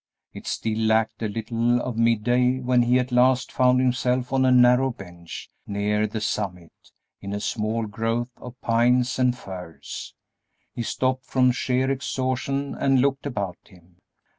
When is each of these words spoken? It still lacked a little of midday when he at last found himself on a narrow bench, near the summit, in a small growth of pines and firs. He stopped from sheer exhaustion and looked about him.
It 0.33 0.47
still 0.47 0.79
lacked 0.79 1.21
a 1.21 1.27
little 1.27 1.79
of 1.79 1.95
midday 1.95 2.57
when 2.59 2.81
he 2.81 2.97
at 2.97 3.11
last 3.11 3.51
found 3.51 3.79
himself 3.79 4.33
on 4.33 4.45
a 4.45 4.51
narrow 4.51 4.89
bench, 4.89 5.47
near 5.67 6.07
the 6.07 6.19
summit, 6.19 6.73
in 7.21 7.33
a 7.33 7.39
small 7.39 7.85
growth 7.85 8.31
of 8.37 8.59
pines 8.61 9.19
and 9.19 9.37
firs. 9.37 10.15
He 10.73 10.81
stopped 10.81 11.25
from 11.25 11.51
sheer 11.51 11.91
exhaustion 11.91 12.73
and 12.73 12.99
looked 12.99 13.27
about 13.27 13.59
him. 13.67 13.97